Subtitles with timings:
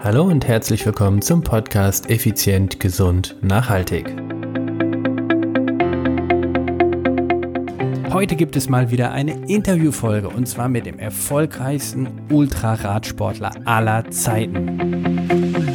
[0.00, 4.06] Hallo und herzlich willkommen zum Podcast Effizient, Gesund, Nachhaltig.
[8.12, 15.67] Heute gibt es mal wieder eine Interviewfolge und zwar mit dem erfolgreichsten Ultraradsportler aller Zeiten.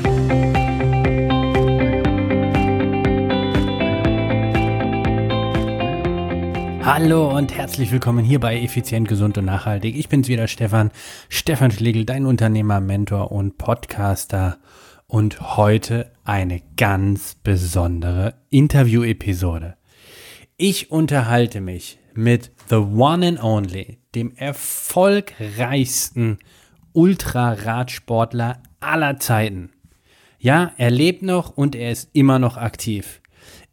[6.95, 9.97] Hallo und herzlich willkommen hier bei Effizient, Gesund und Nachhaltig.
[9.97, 10.91] Ich bin's wieder, Stefan.
[11.27, 14.59] Stefan Schlegel, dein Unternehmer, Mentor und Podcaster.
[15.07, 19.75] Und heute eine ganz besondere Interview-Episode.
[20.55, 26.37] Ich unterhalte mich mit The One and Only, dem erfolgreichsten
[26.91, 29.71] Ultraradsportler aller Zeiten.
[30.37, 33.19] Ja, er lebt noch und er ist immer noch aktiv.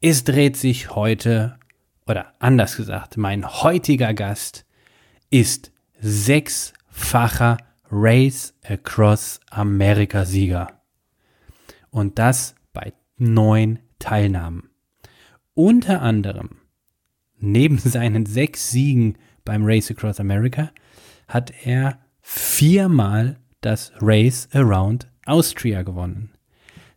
[0.01, 1.60] Es dreht sich heute
[2.07, 4.65] oder anders gesagt, mein heutiger Gast
[5.31, 7.59] ist sechsfacher
[7.91, 10.81] Race Across America Sieger.
[11.91, 14.71] Und das bei neun Teilnahmen.
[15.55, 16.51] Unter anderem,
[17.39, 20.71] neben seinen sechs Siegen beim Race Across America,
[21.29, 26.33] hat er viermal das Race Around Austria gewonnen.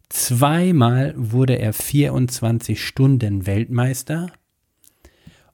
[0.10, 4.32] Zweimal wurde er 24 Stunden Weltmeister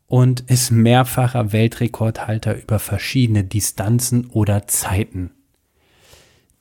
[0.09, 5.31] und ist mehrfacher Weltrekordhalter über verschiedene Distanzen oder Zeiten.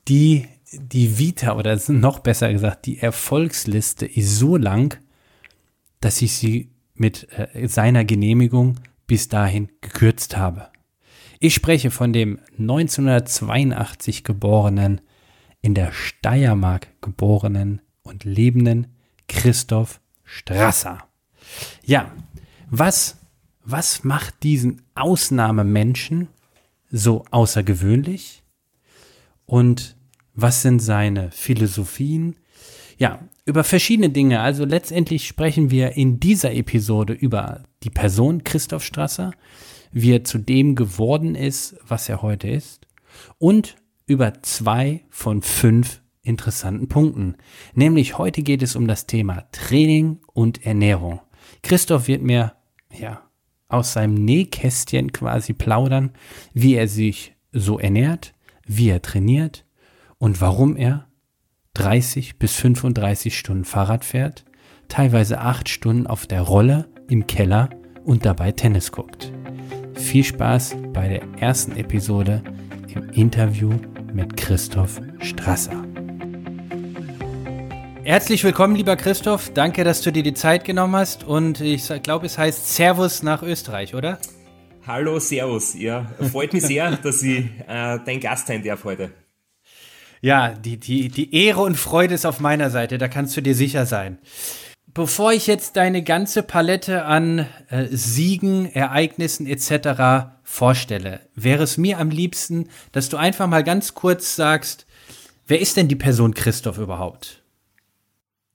[0.07, 4.97] Die, die Vita oder noch besser gesagt, die Erfolgsliste ist so lang,
[5.99, 10.67] dass ich sie mit äh, seiner Genehmigung bis dahin gekürzt habe.
[11.39, 15.01] Ich spreche von dem 1982 geborenen,
[15.61, 18.95] in der Steiermark geborenen und lebenden
[19.27, 20.99] Christoph Strasser.
[21.83, 22.11] Ja,
[22.69, 23.18] was
[23.71, 26.27] was macht diesen Ausnahmemenschen
[26.89, 28.43] so außergewöhnlich?
[29.45, 29.95] Und
[30.33, 32.35] was sind seine Philosophien?
[32.97, 34.41] Ja, über verschiedene Dinge.
[34.41, 39.31] Also letztendlich sprechen wir in dieser Episode über die Person Christoph Strasser,
[39.91, 42.87] wie er zu dem geworden ist, was er heute ist,
[43.37, 43.75] und
[44.05, 47.35] über zwei von fünf interessanten Punkten.
[47.73, 51.21] Nämlich heute geht es um das Thema Training und Ernährung.
[51.63, 52.53] Christoph wird mir,
[52.91, 53.28] ja,
[53.69, 56.11] aus seinem Nähkästchen quasi plaudern,
[56.53, 58.33] wie er sich so ernährt,
[58.67, 59.65] wie er trainiert
[60.17, 61.07] und warum er
[61.75, 64.43] 30 bis 35 Stunden Fahrrad fährt,
[64.87, 67.69] teilweise 8 Stunden auf der Rolle im Keller
[68.03, 69.31] und dabei Tennis guckt.
[69.93, 72.43] Viel Spaß bei der ersten Episode
[72.93, 73.71] im Interview
[74.13, 75.88] mit Christoph Strasser.
[78.03, 79.51] Herzlich willkommen, lieber Christoph.
[79.53, 81.25] Danke, dass du dir die Zeit genommen hast.
[81.25, 84.19] Und ich glaube, es heißt Servus nach Österreich, oder?
[84.87, 85.75] Hallo, Servus.
[85.75, 89.11] Ja, freut mich sehr, dass ich äh, dein Gast sein darf heute.
[90.21, 93.53] Ja, die, die, die Ehre und Freude ist auf meiner Seite, da kannst du dir
[93.53, 94.17] sicher sein.
[94.93, 100.31] Bevor ich jetzt deine ganze Palette an äh, Siegen, Ereignissen etc.
[100.43, 104.87] vorstelle, wäre es mir am liebsten, dass du einfach mal ganz kurz sagst,
[105.47, 107.43] wer ist denn die Person Christoph überhaupt?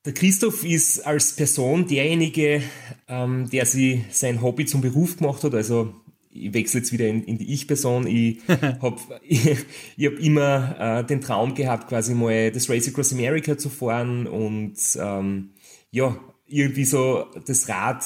[0.04, 2.62] Der Christoph ist als Person derjenige,
[3.08, 5.54] ähm, der sich sein Hobby zum Beruf gemacht hat.
[5.54, 5.94] Also
[6.30, 8.06] ich wechsle jetzt wieder in, in die Ich-Person.
[8.06, 9.46] Ich habe ich,
[9.96, 14.26] ich hab immer äh, den Traum gehabt, quasi mal das Race Across America zu fahren
[14.26, 15.50] und ähm,
[15.90, 18.04] ja, irgendwie so das Rad,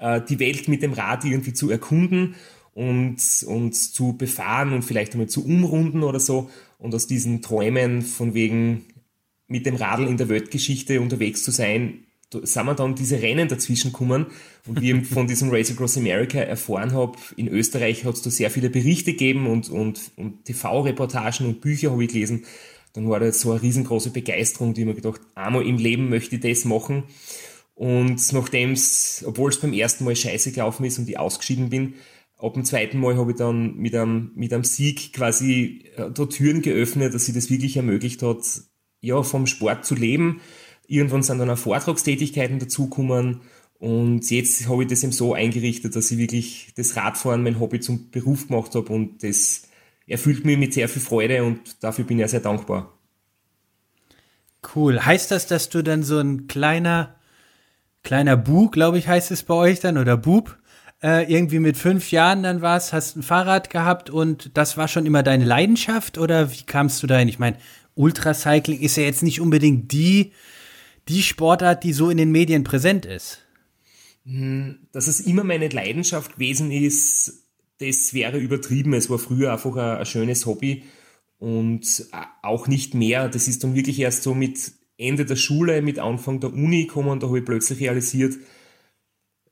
[0.00, 2.34] äh, die Welt mit dem Rad irgendwie zu erkunden
[2.74, 3.16] und,
[3.46, 6.50] und zu befahren und vielleicht einmal zu umrunden oder so.
[6.78, 8.84] Und aus diesen Träumen von wegen
[9.48, 13.48] mit dem Radl in der Weltgeschichte unterwegs zu sein, da sind wir dann diese Rennen
[13.48, 14.26] dazwischen gekommen
[14.66, 18.30] und wie ich von diesem Race Across America erfahren habe, in Österreich hat es da
[18.30, 22.44] sehr viele Berichte gegeben und, und, und TV-Reportagen und Bücher habe ich gelesen.
[22.92, 26.42] Dann war da so eine riesengroße Begeisterung, die mir gedacht, einmal im Leben möchte ich
[26.42, 27.04] das machen.
[27.74, 31.94] Und nachdem es, obwohl es beim ersten Mal scheiße gelaufen ist und ich ausgeschieden bin,
[32.36, 36.26] ab dem zweiten Mal habe ich dann mit einem, mit einem Sieg quasi äh, da
[36.26, 38.42] Türen geöffnet, dass sie das wirklich ermöglicht hat,
[39.00, 40.40] ja, vom Sport zu leben.
[40.86, 43.42] Irgendwann sind dann auch Vortragstätigkeiten dazugekommen
[43.78, 47.78] und jetzt habe ich das eben so eingerichtet, dass ich wirklich das Radfahren mein Hobby
[47.78, 49.62] zum Beruf gemacht habe und das
[50.06, 52.92] erfüllt mich mit sehr viel Freude und dafür bin ich ja sehr dankbar.
[54.74, 55.04] Cool.
[55.04, 57.14] Heißt das, dass du dann so ein kleiner,
[58.02, 60.58] kleiner Bu, glaube ich, heißt es bei euch dann, oder Bub,
[61.00, 65.06] äh, irgendwie mit fünf Jahren dann warst, hast ein Fahrrad gehabt und das war schon
[65.06, 67.28] immer deine Leidenschaft oder wie kamst du dahin?
[67.28, 67.56] Ich meine,
[67.98, 70.32] Ultracycling ist ja jetzt nicht unbedingt die,
[71.08, 73.42] die Sportart, die so in den Medien präsent ist.
[74.24, 77.44] Hm, dass es immer meine Leidenschaft gewesen ist,
[77.78, 78.94] das wäre übertrieben.
[78.94, 80.84] Es war früher einfach ein, ein schönes Hobby.
[81.38, 82.06] und
[82.42, 83.28] auch nicht mehr.
[83.28, 87.20] Das ist dann wirklich erst so mit Ende der Schule, mit Anfang der Uni gekommen,
[87.20, 88.34] da habe ich plötzlich realisiert,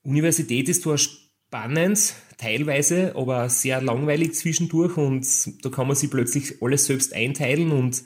[0.03, 5.27] Universität ist zwar spannend, teilweise, aber sehr langweilig zwischendurch und
[5.65, 8.03] da kann man sich plötzlich alles selbst einteilen und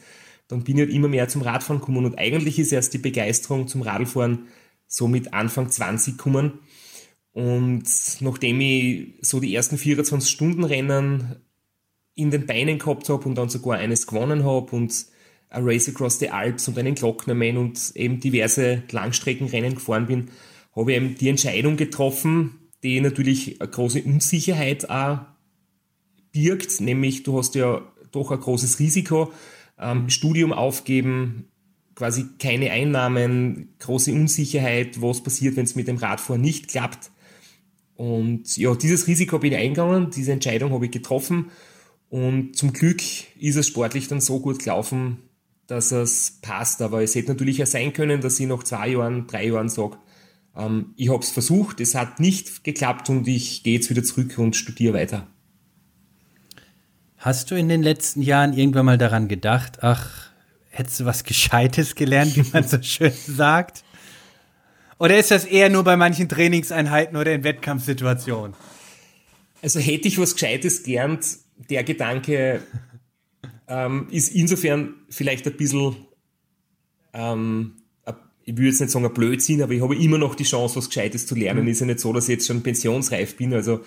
[0.51, 3.69] dann bin ich halt immer mehr zum Radfahren gekommen und eigentlich ist erst die Begeisterung
[3.69, 4.49] zum Radfahren
[4.87, 6.59] so mit Anfang 20 gekommen.
[7.33, 7.85] Und
[8.21, 11.37] nachdem ich so die ersten 24 Stunden Rennen
[12.17, 15.07] in den Beinen gehabt habe und dann sogar eines gewonnen habe und
[15.51, 20.31] ein Race Across the Alps und einen Glocknerman und eben diverse Langstreckenrennen gefahren bin,
[20.75, 25.21] habe ich eben die Entscheidung getroffen, die natürlich eine große Unsicherheit auch
[26.33, 29.33] birgt, nämlich du hast ja doch ein großes Risiko,
[29.81, 31.49] ähm, Studium aufgeben,
[31.95, 37.11] quasi keine Einnahmen, große Unsicherheit, was passiert, wenn es mit dem Radfahren nicht klappt.
[37.95, 41.51] Und ja, dieses Risiko bin ich eingegangen, diese Entscheidung habe ich getroffen
[42.11, 43.01] und zum Glück
[43.39, 45.19] ist es sportlich dann so gut gelaufen,
[45.69, 46.83] dass es passt.
[46.83, 49.97] Aber es hätte natürlich auch sein können, dass ich nach zwei Jahren, drei Jahren sage,
[50.57, 54.37] ähm, ich habe es versucht, es hat nicht geklappt und ich gehe jetzt wieder zurück
[54.39, 55.29] und studiere weiter.
[57.21, 60.31] Hast du in den letzten Jahren irgendwann mal daran gedacht, ach,
[60.71, 63.85] hättest du was Gescheites gelernt, wie man so schön sagt?
[64.99, 68.57] Oder ist das eher nur bei manchen Trainingseinheiten oder in Wettkampfsituationen?
[69.63, 71.27] Also hätte ich was Gescheites gelernt,
[71.69, 72.63] der Gedanke
[73.69, 75.97] ähm, ist insofern vielleicht ein bisschen
[77.13, 77.81] ähm,
[78.45, 80.89] ich will jetzt nicht sagen ein Blödsinn, aber ich habe immer noch die Chance, was
[80.89, 81.63] Gescheites zu lernen.
[81.63, 81.69] Mhm.
[81.69, 83.53] Ist ja nicht so, dass ich jetzt schon pensionsreif bin.
[83.55, 83.85] Also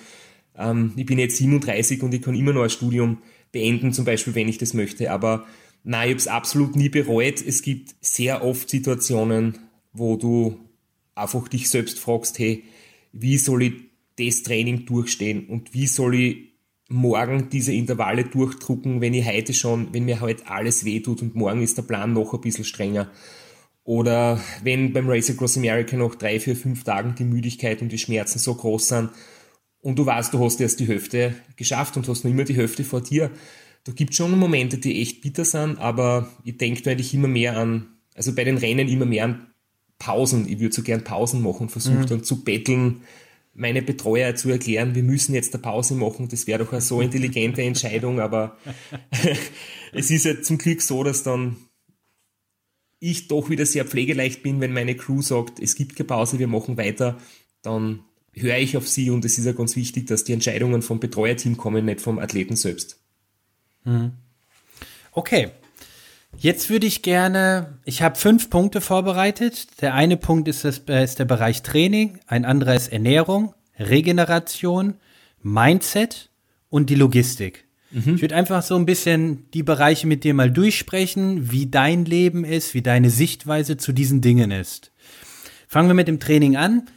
[0.57, 3.19] ähm, ich bin jetzt 37 und ich kann immer noch ein Studium
[3.51, 5.11] beenden, zum Beispiel, wenn ich das möchte.
[5.11, 5.45] Aber
[5.83, 7.41] nein, ich habe es absolut nie bereut.
[7.45, 9.59] Es gibt sehr oft Situationen,
[9.93, 10.59] wo du
[11.15, 12.63] einfach dich selbst fragst, hey,
[13.11, 13.73] wie soll ich
[14.17, 16.37] das Training durchstehen und wie soll ich
[16.89, 21.61] morgen diese Intervalle durchdrucken, wenn ich heute schon, wenn mir heute alles wehtut und morgen
[21.61, 23.09] ist der Plan noch ein bisschen strenger.
[23.83, 27.97] Oder wenn beim Race Across America noch drei, vier, fünf Tagen die Müdigkeit und die
[27.97, 29.09] Schmerzen so groß sind
[29.83, 32.83] und du weißt, du hast erst die Hälfte geschafft und hast noch immer die Hälfte
[32.83, 33.29] vor dir.
[33.83, 37.87] Da gibt schon Momente, die echt bitter sind, aber ich denke eigentlich immer mehr an,
[38.15, 39.47] also bei den Rennen immer mehr an
[39.99, 40.47] Pausen.
[40.47, 42.05] Ich würde so gern Pausen machen und versuche mhm.
[42.07, 43.01] dann zu betteln,
[43.53, 46.29] meine Betreuer zu erklären, wir müssen jetzt eine Pause machen.
[46.29, 48.57] Das wäre doch eine so intelligente Entscheidung, aber
[49.91, 51.57] es ist ja zum Glück so, dass dann
[52.99, 56.47] ich doch wieder sehr pflegeleicht bin, wenn meine Crew sagt, es gibt keine Pause, wir
[56.47, 57.17] machen weiter,
[57.61, 57.99] dann
[58.33, 61.57] höre ich auf sie und es ist ja ganz wichtig, dass die Entscheidungen vom Betreuerteam
[61.57, 62.99] kommen, nicht vom Athleten selbst.
[63.83, 64.13] Mhm.
[65.11, 65.51] Okay.
[66.37, 69.67] Jetzt würde ich gerne, ich habe fünf Punkte vorbereitet.
[69.81, 74.95] Der eine Punkt ist, das, äh, ist der Bereich Training, ein anderer ist Ernährung, Regeneration,
[75.43, 76.29] Mindset
[76.69, 77.65] und die Logistik.
[77.91, 78.15] Mhm.
[78.15, 82.43] Ich würde einfach so ein bisschen die Bereiche mit dir mal durchsprechen, wie dein Leben
[82.43, 84.91] ist, wie deine Sichtweise zu diesen Dingen ist.
[85.67, 86.87] Fangen wir mit dem Training an.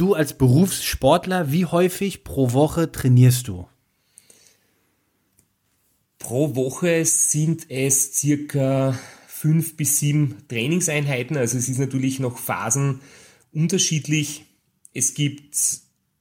[0.00, 3.68] Du als Berufssportler, wie häufig pro Woche trainierst du?
[6.18, 8.98] Pro Woche sind es circa
[9.28, 11.36] fünf bis sieben Trainingseinheiten.
[11.36, 13.00] Also es ist natürlich noch Phasen
[13.52, 14.46] unterschiedlich.
[14.94, 15.54] Es gibt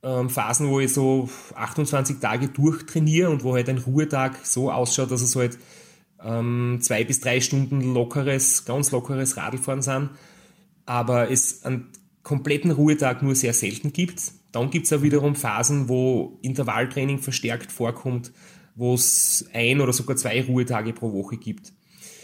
[0.03, 5.09] ähm, Phasen, wo ich so 28 Tage durchtrainiere und wo halt ein Ruhetag so ausschaut,
[5.09, 5.57] dass es halt
[6.21, 10.09] ähm, zwei bis drei Stunden lockeres, ganz lockeres Radlfahren sind,
[10.85, 14.21] aber es einen kompletten Ruhetag nur sehr selten gibt.
[14.51, 18.31] Dann gibt es auch wiederum Phasen, wo Intervalltraining verstärkt vorkommt,
[18.75, 21.73] wo es ein oder sogar zwei Ruhetage pro Woche gibt.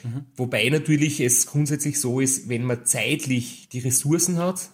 [0.04, 0.26] Mhm.
[0.36, 4.70] Wobei natürlich es grundsätzlich so ist, wenn man zeitlich die Ressourcen hat,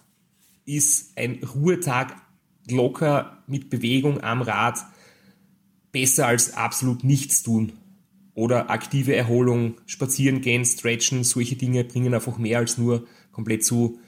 [0.64, 2.14] ist ein Ruhetag
[2.70, 4.78] locker mit Bewegung am Rad
[5.90, 7.72] besser als absolut nichts tun.
[8.34, 13.98] Oder aktive Erholung, spazieren gehen, stretchen, solche Dinge bringen einfach mehr als nur komplett zu,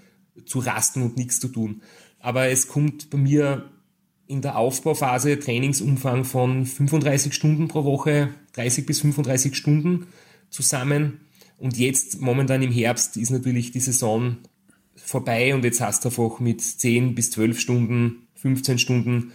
[0.45, 1.83] zu rasten und nichts zu tun.
[2.19, 3.71] Aber es kommt bei mir
[4.27, 10.07] in der Aufbauphase Trainingsumfang von 35 Stunden pro Woche, 30 bis 35 Stunden
[10.49, 11.21] zusammen.
[11.59, 14.39] Und jetzt, momentan im Herbst, ist natürlich die Saison
[14.97, 19.33] vorbei und jetzt hast du einfach mit 10 bis 12 Stunden 15 Stunden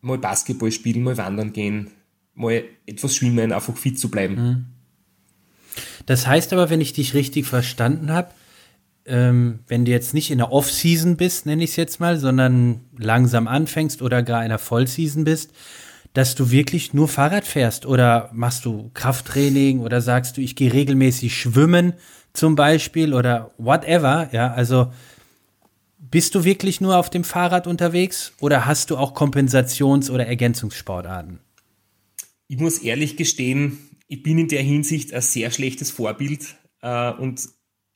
[0.00, 1.90] mal Basketball spielen, mal wandern gehen,
[2.34, 4.34] mal etwas schwimmen, einfach fit zu bleiben.
[4.34, 4.66] Mhm.
[6.06, 8.30] Das heißt aber, wenn ich dich richtig verstanden habe,
[9.06, 12.80] ähm, wenn du jetzt nicht in der Off-Season bist, nenne ich es jetzt mal, sondern
[12.96, 15.52] langsam anfängst oder gar in der Vollseason bist,
[16.12, 20.72] dass du wirklich nur Fahrrad fährst oder machst du Krafttraining oder sagst du, ich gehe
[20.72, 21.94] regelmäßig schwimmen
[22.32, 24.92] zum Beispiel oder whatever, ja, also
[25.98, 31.38] bist du wirklich nur auf dem Fahrrad unterwegs oder hast du auch Kompensations- oder Ergänzungssportarten?
[32.48, 33.78] Ich muss ehrlich gestehen,
[34.08, 37.48] ich bin in der Hinsicht ein sehr schlechtes Vorbild äh, und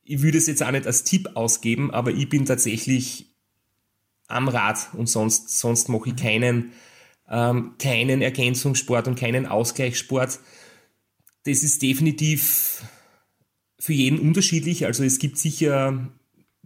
[0.04, 3.34] ich würde es jetzt auch nicht als Tipp ausgeben, aber ich bin tatsächlich
[4.26, 6.72] am Rad und sonst, sonst mache ich keinen,
[7.28, 10.38] ähm, keinen Ergänzungssport und keinen Ausgleichssport.
[11.44, 12.82] Das ist definitiv
[13.78, 14.86] für jeden unterschiedlich.
[14.86, 16.08] Also es gibt sicher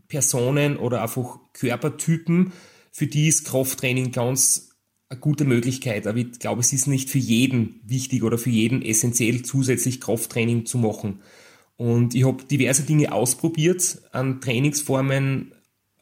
[0.09, 2.53] Personen oder einfach Körpertypen,
[2.93, 4.71] für die ist Krafttraining ganz
[5.09, 6.07] eine gute Möglichkeit.
[6.07, 10.67] Aber ich glaube, es ist nicht für jeden wichtig oder für jeden essentiell, zusätzlich Krafttraining
[10.67, 11.21] zu machen.
[11.79, 15.53] Und ich habe diverse Dinge ausprobiert an Trainingsformen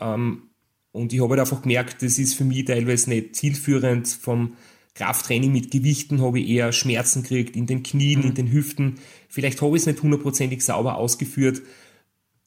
[0.01, 0.43] ähm,
[0.91, 4.09] und ich habe halt einfach gemerkt, das ist für mich teilweise nicht zielführend.
[4.09, 4.55] Vom
[4.95, 8.29] Krafttraining mit Gewichten habe ich eher Schmerzen gekriegt in den Knien, mhm.
[8.29, 8.95] in den Hüften.
[9.29, 11.61] Vielleicht habe ich es nicht hundertprozentig sauber ausgeführt.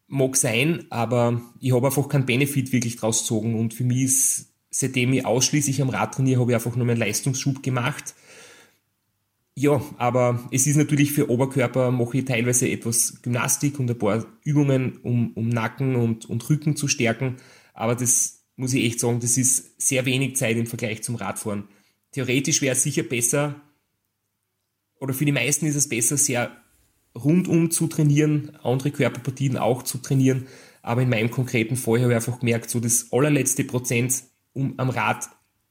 [0.08, 3.54] Mag sein, aber ich habe einfach keinen Benefit wirklich draus gezogen.
[3.54, 6.98] Und für mich ist, seitdem ich ausschließlich am Rad trainiere, habe ich einfach nur meinen
[6.98, 8.16] Leistungsschub gemacht.
[9.62, 14.26] Ja, aber es ist natürlich für Oberkörper, mache ich teilweise etwas Gymnastik und ein paar
[14.46, 17.36] Übungen, um, um Nacken und, und Rücken zu stärken.
[17.74, 21.68] Aber das muss ich echt sagen, das ist sehr wenig Zeit im Vergleich zum Radfahren.
[22.14, 23.60] Theoretisch wäre es sicher besser,
[25.02, 26.56] oder für die meisten ist es besser, sehr
[27.14, 30.48] rundum zu trainieren, andere Körperpartien auch zu trainieren.
[30.84, 34.24] Aber in meinem konkreten Fall habe ich einfach gemerkt, so das allerletzte Prozent,
[34.54, 35.28] um am Rad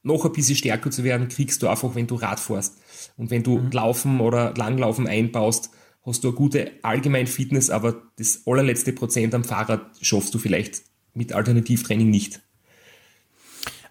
[0.08, 2.78] noch ein bisschen stärker zu werden, kriegst du einfach, wenn du Rad fährst.
[3.16, 3.70] Und wenn du mhm.
[3.70, 5.70] Laufen oder Langlaufen einbaust,
[6.04, 10.82] hast du eine gute Allgemeinfitness, aber das allerletzte Prozent am Fahrrad schaffst du vielleicht
[11.14, 12.40] mit Alternativtraining nicht.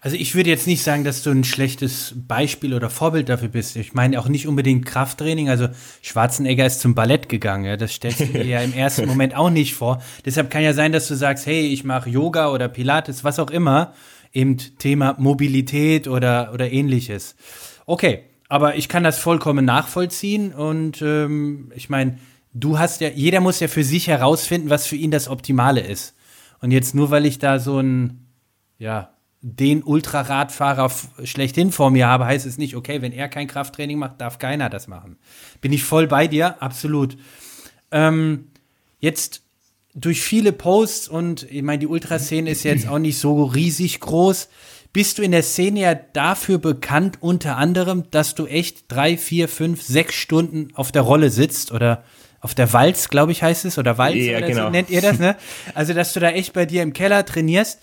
[0.00, 3.74] Also ich würde jetzt nicht sagen, dass du ein schlechtes Beispiel oder Vorbild dafür bist.
[3.74, 5.48] Ich meine auch nicht unbedingt Krafttraining.
[5.48, 5.68] Also
[6.02, 7.64] Schwarzenegger ist zum Ballett gegangen.
[7.64, 7.76] Ja?
[7.76, 10.00] Das stellst du dir ja im ersten Moment auch nicht vor.
[10.24, 13.50] Deshalb kann ja sein, dass du sagst, hey, ich mache Yoga oder Pilates, was auch
[13.50, 13.92] immer.
[14.32, 17.36] Eben Thema Mobilität oder, oder ähnliches.
[17.86, 22.18] Okay, aber ich kann das vollkommen nachvollziehen und ähm, ich meine,
[22.54, 26.14] du hast ja, jeder muss ja für sich herausfinden, was für ihn das Optimale ist.
[26.60, 28.26] Und jetzt nur, weil ich da so ein,
[28.78, 30.90] ja, den Ultraradfahrer
[31.22, 34.68] schlechthin vor mir habe, heißt es nicht, okay, wenn er kein Krafttraining macht, darf keiner
[34.68, 35.16] das machen.
[35.60, 37.16] Bin ich voll bei dir, absolut.
[37.92, 38.48] Ähm,
[38.98, 39.42] jetzt
[40.00, 44.48] durch viele Posts und ich meine, die Ultraszene ist jetzt auch nicht so riesig groß
[44.92, 49.48] bist du in der Szene ja dafür bekannt, unter anderem, dass du echt drei, vier,
[49.48, 52.04] fünf, sechs Stunden auf der Rolle sitzt oder
[52.40, 54.64] auf der Walz, glaube ich, heißt es, oder Walz, ja, oder genau.
[54.64, 55.36] so nennt ihr das, ne?
[55.74, 57.80] Also, dass du da echt bei dir im Keller trainierst.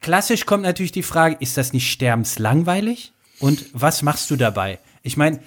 [0.00, 3.12] Klassisch kommt natürlich die Frage, ist das nicht sterbenslangweilig?
[3.38, 4.78] Und was machst du dabei?
[5.02, 5.40] Ich meine,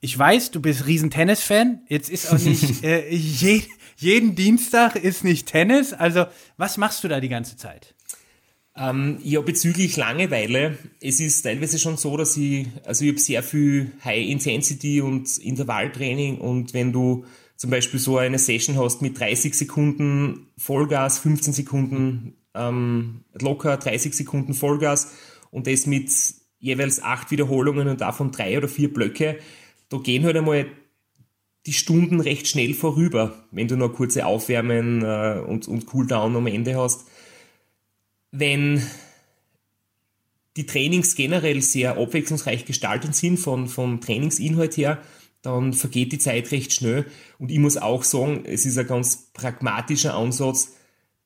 [0.00, 1.82] ich weiß, du bist riesen Tennis-Fan.
[1.88, 3.62] Jetzt ist auch nicht äh, je,
[4.00, 5.92] jeden Dienstag ist nicht Tennis.
[5.92, 6.26] Also,
[6.56, 7.94] was machst du da die ganze Zeit?
[8.76, 13.42] Ähm, ja, bezüglich Langeweile, es ist teilweise schon so, dass ich, also ich habe sehr
[13.42, 17.24] viel High-Intensity und Intervalltraining und wenn du
[17.56, 24.14] zum Beispiel so eine Session hast mit 30 Sekunden Vollgas, 15 Sekunden ähm, locker, 30
[24.14, 25.12] Sekunden Vollgas
[25.50, 26.12] und das mit
[26.60, 29.40] jeweils acht Wiederholungen und davon drei oder vier Blöcke,
[29.88, 30.66] da gehen halt einmal
[31.68, 36.46] die Stunden recht schnell vorüber, wenn du noch kurze Aufwärmen äh, und, und Cooldown am
[36.48, 37.06] Ende hast
[38.30, 38.82] wenn
[40.56, 45.00] die Trainings generell sehr abwechslungsreich gestaltet sind von, vom Trainingsinhalt her,
[45.42, 47.06] dann vergeht die Zeit recht schnell.
[47.38, 50.74] Und ich muss auch sagen, es ist ein ganz pragmatischer Ansatz.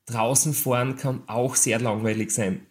[0.04, 2.66] Draußen fahren kann auch sehr langweilig sein.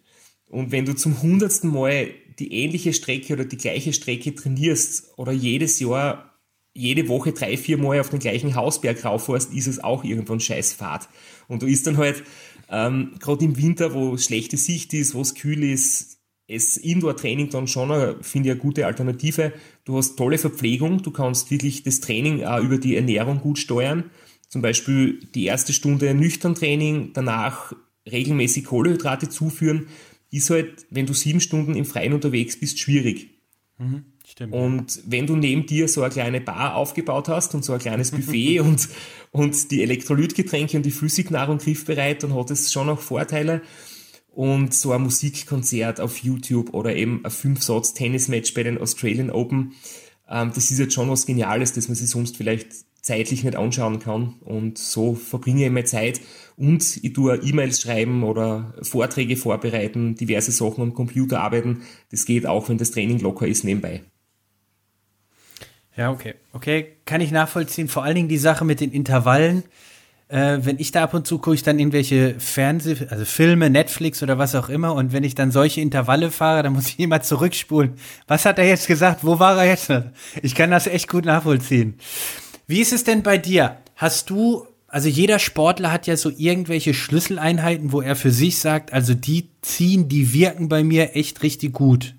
[0.48, 5.32] Und wenn du zum hundertsten Mal die ähnliche Strecke oder die gleiche Strecke trainierst oder
[5.32, 6.31] jedes Jahr,
[6.74, 10.72] jede Woche drei, vier Mal auf den gleichen Hausberg rauffährst, ist es auch irgendwann scheiß
[10.72, 11.08] Fahrt.
[11.48, 12.22] Und du ist dann halt
[12.72, 17.68] ähm, Gerade im Winter, wo schlechte Sicht ist, wo es kühl ist, ist Indoor-Training dann
[17.68, 17.88] schon,
[18.22, 19.52] finde ich, eine gute Alternative.
[19.84, 24.10] Du hast tolle Verpflegung, du kannst wirklich das Training auch über die Ernährung gut steuern.
[24.48, 27.74] Zum Beispiel die erste Stunde nüchtern Training, danach
[28.10, 29.88] regelmäßig Kohlenhydrate zuführen,
[30.30, 33.28] ist halt, wenn du sieben Stunden im Freien unterwegs bist, schwierig.
[33.78, 34.04] Mhm.
[34.42, 34.54] Stimmt.
[34.54, 38.10] Und wenn du neben dir so eine kleine Bar aufgebaut hast und so ein kleines
[38.12, 38.88] Buffet und,
[39.30, 43.62] und die Elektrolytgetränke und die Flüssignahrung griffbereit, dann hat es schon auch Vorteile.
[44.34, 49.74] Und so ein Musikkonzert auf YouTube oder eben ein Fünf-Satz-Tennismatch bei den Australian Open,
[50.28, 52.68] ähm, das ist jetzt schon was Geniales, das man sich sonst vielleicht
[53.02, 54.34] zeitlich nicht anschauen kann.
[54.40, 56.20] Und so verbringe ich meine Zeit
[56.56, 61.82] und ich tue E-Mails schreiben oder Vorträge vorbereiten, diverse Sachen am Computer arbeiten.
[62.10, 64.02] Das geht auch, wenn das Training locker ist nebenbei.
[65.96, 66.34] Ja, okay.
[66.52, 67.88] Okay, kann ich nachvollziehen.
[67.88, 69.64] Vor allen Dingen die Sache mit den Intervallen.
[70.32, 74.22] äh, wenn ich da ab und zu gucke, ich dann irgendwelche Fernseh, also Filme, Netflix
[74.22, 77.20] oder was auch immer, und wenn ich dann solche Intervalle fahre, dann muss ich immer
[77.20, 77.92] zurückspulen.
[78.26, 79.24] Was hat er jetzt gesagt?
[79.24, 79.92] Wo war er jetzt?
[80.42, 81.98] Ich kann das echt gut nachvollziehen.
[82.66, 83.76] Wie ist es denn bei dir?
[83.94, 88.94] Hast du, also jeder Sportler hat ja so irgendwelche Schlüsseleinheiten, wo er für sich sagt,
[88.94, 92.14] also die ziehen, die wirken bei mir echt richtig gut.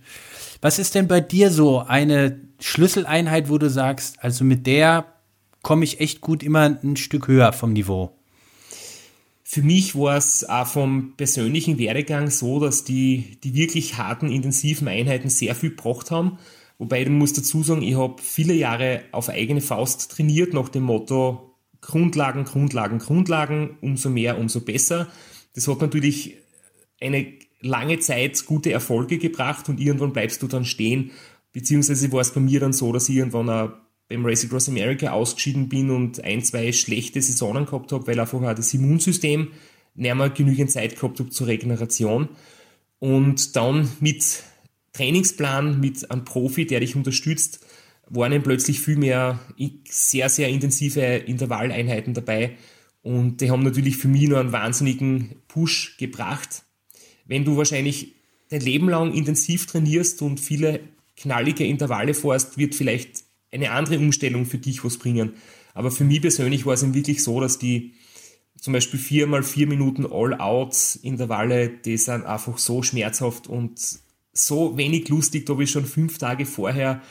[0.61, 5.05] Was ist denn bei dir so eine Schlüsseleinheit, wo du sagst, also mit der
[5.61, 8.15] komme ich echt gut immer ein Stück höher vom Niveau?
[9.43, 14.87] Für mich war es auch vom persönlichen Werdegang so, dass die, die wirklich harten, intensiven
[14.87, 16.39] Einheiten sehr viel gebracht haben.
[16.77, 20.83] Wobei ich muss dazu sagen, ich habe viele Jahre auf eigene Faust trainiert, nach dem
[20.83, 25.09] Motto Grundlagen, Grundlagen, Grundlagen, umso mehr, umso besser.
[25.53, 26.37] Das hat natürlich
[27.01, 27.27] eine
[27.59, 31.11] lange Zeit gute Erfolge gebracht und irgendwann bleibst du dann stehen.
[31.53, 33.71] Beziehungsweise war es bei mir dann so, dass ich irgendwann auch
[34.09, 38.41] beim Race Across America ausgeschieden bin und ein, zwei schlechte Saisonen gehabt habe, weil einfach
[38.41, 39.51] auch das Immunsystem
[39.95, 42.29] nicht mehr genügend Zeit gehabt habe zur Regeneration.
[42.99, 44.43] Und dann mit
[44.93, 47.65] Trainingsplan, mit einem Profi, der dich unterstützt,
[48.09, 49.39] waren dann plötzlich viel mehr
[49.87, 52.57] sehr, sehr intensive Intervalleinheiten dabei.
[53.01, 56.63] Und die haben natürlich für mich nur einen wahnsinnigen Push gebracht.
[57.25, 58.15] Wenn du wahrscheinlich
[58.49, 60.79] dein Leben lang intensiv trainierst und viele
[61.17, 65.33] knallige Intervalle fährst, wird vielleicht eine andere Umstellung für dich was bringen.
[65.73, 67.93] Aber für mich persönlich war es eben wirklich so, dass die
[68.59, 73.79] zum Beispiel vier mal vier Minuten All-Out-Intervalle, die sind einfach so schmerzhaft und
[74.31, 77.01] so wenig lustig, da habe ich schon fünf Tage vorher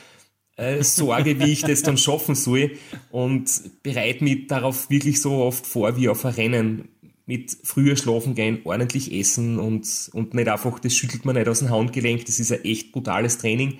[0.55, 2.71] äh, Sorge, wie ich das dann schaffen soll
[3.11, 3.49] und
[3.83, 6.89] bereite mich darauf wirklich so oft vor wie auf ein Rennen
[7.25, 11.59] mit früher schlafen gehen, ordentlich essen und, und nicht einfach, das schüttelt man nicht aus
[11.59, 13.77] dem Handgelenk, das ist ein echt brutales Training.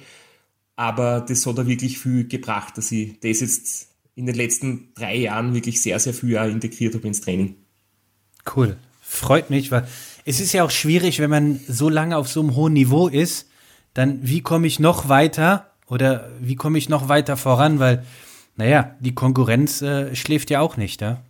[0.75, 5.15] Aber das hat er wirklich viel gebracht, dass ich das jetzt in den letzten drei
[5.15, 7.55] Jahren wirklich sehr, sehr viel integriert habe ins Training.
[8.55, 8.77] Cool.
[9.01, 9.87] Freut mich, weil
[10.25, 13.49] es ist ja auch schwierig, wenn man so lange auf so einem hohen Niveau ist,
[13.93, 18.05] dann wie komme ich noch weiter oder wie komme ich noch weiter voran, weil,
[18.55, 21.21] naja, die Konkurrenz äh, schläft ja auch nicht, ja?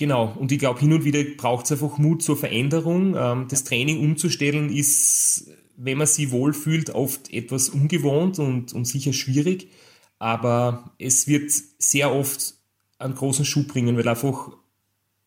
[0.00, 3.14] Genau, und ich glaube, hin und wieder braucht es einfach Mut zur Veränderung.
[3.16, 5.48] Ähm, das Training umzustellen ist
[5.82, 9.70] wenn man sich wohlfühlt, oft etwas ungewohnt und, und sicher schwierig.
[10.18, 12.54] Aber es wird sehr oft
[12.98, 14.50] einen großen Schub bringen, weil einfach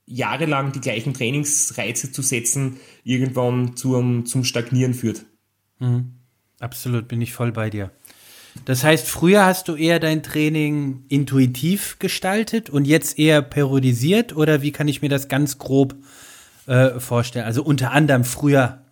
[0.05, 5.25] jahrelang die gleichen Trainingsreize zu setzen irgendwann zum, zum Stagnieren führt.
[5.79, 6.19] Mhm.
[6.59, 7.91] Absolut, bin ich voll bei dir.
[8.65, 14.61] Das heißt, früher hast du eher dein Training intuitiv gestaltet und jetzt eher periodisiert oder
[14.61, 15.95] wie kann ich mir das ganz grob
[16.67, 17.45] äh, vorstellen?
[17.45, 18.83] Also unter anderem früher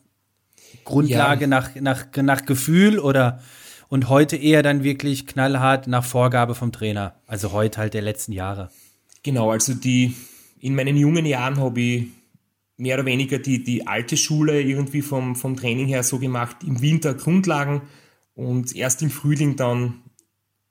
[0.83, 1.47] Grundlage ja.
[1.47, 3.41] nach, nach, nach Gefühl oder
[3.87, 7.15] und heute eher dann wirklich knallhart nach Vorgabe vom Trainer.
[7.27, 8.69] Also heute halt der letzten Jahre.
[9.21, 10.15] Genau, also die
[10.59, 12.07] in meinen jungen Jahren habe ich
[12.77, 16.81] mehr oder weniger die, die alte Schule irgendwie vom, vom Training her so gemacht, im
[16.81, 17.81] Winter Grundlagen
[18.33, 20.01] und erst im Frühling dann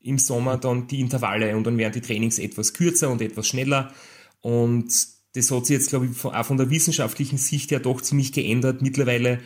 [0.01, 3.93] im Sommer dann die Intervalle und dann werden die Trainings etwas kürzer und etwas schneller
[4.41, 4.91] und
[5.35, 8.83] das hat sich jetzt, glaube ich, auch von der wissenschaftlichen Sicht her doch ziemlich geändert.
[8.83, 9.39] Mittlerweile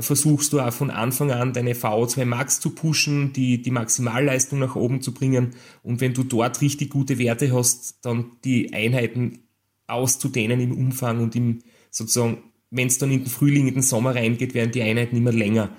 [0.00, 4.76] versuchst du auch von Anfang an deine VO2 Max zu pushen, die, die Maximalleistung nach
[4.76, 5.54] oben zu bringen.
[5.82, 9.40] Und wenn du dort richtig gute Werte hast, dann die Einheiten
[9.86, 12.38] auszudehnen im Umfang und im sozusagen,
[12.70, 15.70] wenn es dann in den Frühling, in den Sommer reingeht, werden die Einheiten immer länger.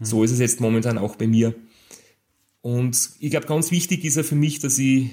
[0.00, 1.54] So ist es jetzt momentan auch bei mir.
[2.60, 5.10] Und ich glaube, ganz wichtig ist ja für mich, dass ich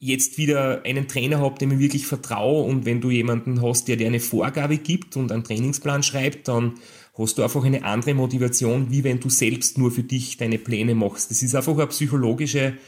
[0.00, 3.96] jetzt wieder einen Trainer habe, dem ich wirklich vertraue und wenn du jemanden hast, der
[3.96, 6.74] dir eine Vorgabe gibt und einen Trainingsplan schreibt, dann
[7.14, 10.94] hast du einfach eine andere Motivation, wie wenn du selbst nur für dich deine Pläne
[10.94, 11.30] machst.
[11.30, 12.78] Das ist einfach ein, psychologische,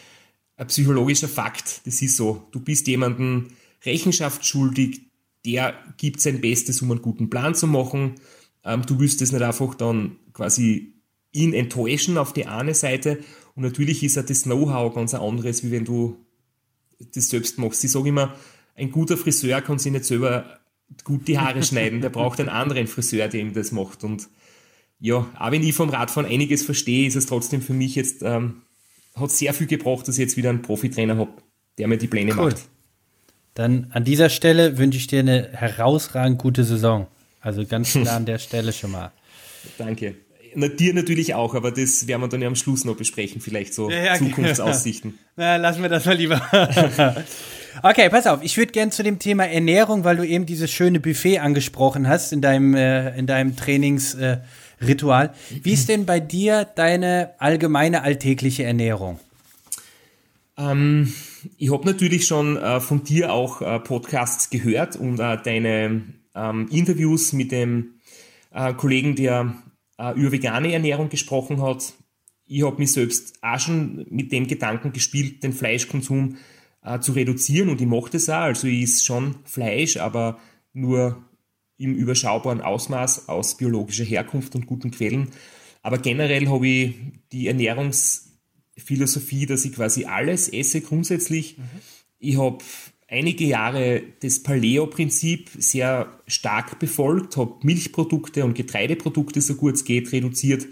[0.56, 1.82] ein psychologischer Fakt.
[1.84, 2.46] Das ist so.
[2.52, 3.48] Du bist jemanden
[3.84, 5.00] Rechenschaft schuldig,
[5.44, 8.14] der gibt sein Bestes, um einen guten Plan zu machen.
[8.64, 10.94] Ähm, du wirst es nicht einfach dann quasi
[11.32, 13.18] ihn enttäuschen auf die eine Seite.
[13.54, 16.16] Und natürlich ist ja das Know-how ganz ein anderes, wie wenn du
[17.14, 17.82] das selbst machst.
[17.84, 18.34] Ich sage immer,
[18.74, 20.60] ein guter Friseur kann sich nicht selber
[21.04, 24.04] gut die Haare schneiden, der braucht einen anderen Friseur, der ihm das macht.
[24.04, 24.28] Und
[24.98, 28.62] ja, auch wenn ich vom Radfahren einiges verstehe, ist es trotzdem für mich jetzt, ähm,
[29.14, 31.32] hat sehr viel gebraucht, dass ich jetzt wieder einen Profitrainer habe,
[31.78, 32.50] der mir die Pläne cool.
[32.50, 32.68] macht.
[33.54, 37.06] Dann an dieser Stelle wünsche ich dir eine herausragend gute Saison.
[37.40, 39.12] Also ganz klar an der Stelle schon mal.
[39.78, 40.16] Danke.
[40.54, 43.72] Na, dir natürlich auch, aber das werden wir dann ja am Schluss noch besprechen, vielleicht
[43.72, 45.18] so ja, ja, Zukunftsaussichten.
[45.36, 46.42] Na, lassen wir das mal lieber.
[47.82, 50.98] okay, pass auf, ich würde gerne zu dem Thema Ernährung, weil du eben dieses schöne
[50.98, 55.26] Buffet angesprochen hast in deinem, äh, in deinem Trainingsritual.
[55.26, 59.20] Äh, Wie ist denn bei dir deine allgemeine alltägliche Ernährung?
[60.58, 61.12] Ähm,
[61.58, 66.02] ich habe natürlich schon äh, von dir auch äh, Podcasts gehört und äh, deine
[66.34, 67.94] ähm, Interviews mit dem
[68.50, 69.54] äh, Kollegen, der
[69.98, 71.94] äh, über vegane Ernährung gesprochen hat.
[72.46, 76.36] Ich habe mich selbst auch schon mit dem Gedanken gespielt, den Fleischkonsum
[76.82, 78.42] äh, zu reduzieren und ich mache das auch.
[78.42, 80.38] Also ich esse schon Fleisch, aber
[80.72, 81.22] nur
[81.76, 85.28] im überschaubaren Ausmaß aus biologischer Herkunft und guten Quellen.
[85.82, 86.94] Aber generell habe ich
[87.32, 91.56] die Ernährungsphilosophie, dass ich quasi alles esse grundsätzlich.
[91.56, 91.64] Mhm.
[92.18, 92.58] Ich habe
[93.10, 100.12] einige Jahre das Paleo-Prinzip sehr stark befolgt, habe Milchprodukte und Getreideprodukte so gut es geht
[100.12, 100.66] reduziert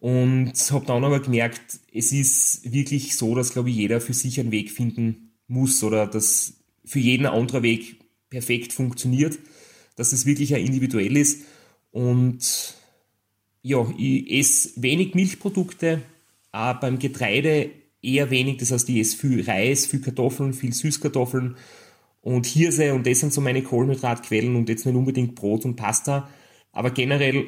[0.00, 4.40] und habe dann aber gemerkt, es ist wirklich so, dass glaube ich jeder für sich
[4.40, 6.54] einen Weg finden muss oder dass
[6.84, 7.96] für jeden ein anderer Weg
[8.30, 9.38] perfekt funktioniert,
[9.96, 11.42] dass es wirklich ein individuell ist
[11.90, 12.74] und
[13.60, 16.00] ja, ich esse wenig Milchprodukte,
[16.50, 17.70] aber beim Getreide
[18.02, 18.58] eher wenig.
[18.58, 21.56] Das heißt, ich esse viel Reis, viel Kartoffeln, viel Süßkartoffeln
[22.20, 26.28] und Hirse und das sind so meine Kohlenhydratquellen und jetzt nicht unbedingt Brot und Pasta,
[26.72, 27.46] aber generell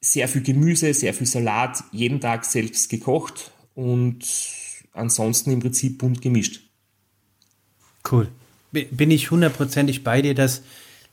[0.00, 4.24] sehr viel Gemüse, sehr viel Salat, jeden Tag selbst gekocht und
[4.92, 6.62] ansonsten im Prinzip bunt gemischt.
[8.10, 8.28] Cool.
[8.72, 10.62] Bin ich hundertprozentig bei dir, dass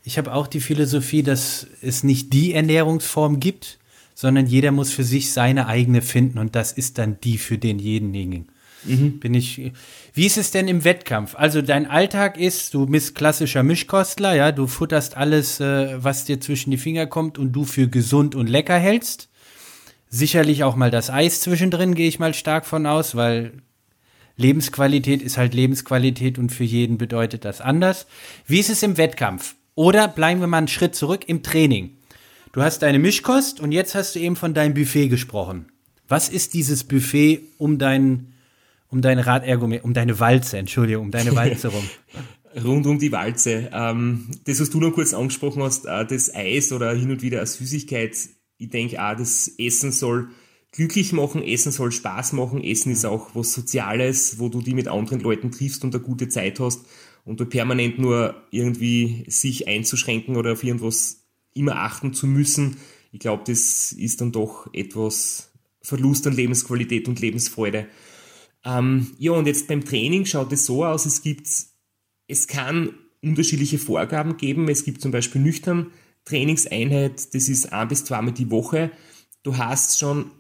[0.03, 3.79] ich habe auch die Philosophie, dass es nicht die Ernährungsform gibt,
[4.13, 8.47] sondern jeder muss für sich seine eigene finden und das ist dann die für denjenigen.
[8.83, 9.19] Mhm.
[9.19, 9.71] Bin ich.
[10.13, 11.35] Wie ist es denn im Wettkampf?
[11.35, 16.39] Also dein Alltag ist, du bist klassischer Mischkostler, ja, du futterst alles, äh, was dir
[16.39, 19.29] zwischen die Finger kommt und du für gesund und lecker hältst.
[20.09, 23.61] Sicherlich auch mal das Eis zwischendrin, gehe ich mal stark von aus, weil
[24.37, 28.05] Lebensqualität ist halt Lebensqualität und für jeden bedeutet das anders.
[28.45, 29.55] Wie ist es im Wettkampf?
[29.75, 31.97] Oder bleiben wir mal einen Schritt zurück im Training.
[32.53, 35.67] Du hast deine Mischkost und jetzt hast du eben von deinem Buffet gesprochen.
[36.07, 38.33] Was ist dieses Buffet um dein,
[38.89, 41.83] um deine Radergometer, um deine Walze, Entschuldigung, um deine Walze rum?
[42.63, 43.69] Rund um die Walze.
[43.71, 47.39] Ähm, das, was du noch kurz angesprochen hast, äh, das Eis oder hin und wieder
[47.39, 48.15] eine Süßigkeit,
[48.57, 50.29] ich denke auch, das Essen soll
[50.71, 54.87] glücklich machen, Essen soll Spaß machen, Essen ist auch was Soziales, wo du die mit
[54.87, 56.85] anderen Leuten triffst und eine gute Zeit hast
[57.25, 62.77] und du permanent nur irgendwie sich einzuschränken oder auf irgendwas immer achten zu müssen.
[63.11, 67.87] Ich glaube, das ist dann doch etwas Verlust an Lebensqualität und Lebensfreude.
[68.67, 71.47] Ähm, ja, und jetzt beim Training schaut es so aus, es gibt,
[72.27, 72.89] es kann
[73.21, 74.67] unterschiedliche Vorgaben geben.
[74.67, 75.87] Es gibt zum Beispiel nüchtern
[76.25, 78.91] Trainingseinheit, das ist ein bis zweimal die Woche.
[79.43, 80.31] Du hast schon